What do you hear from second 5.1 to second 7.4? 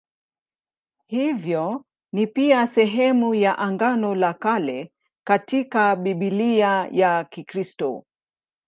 katika Biblia ya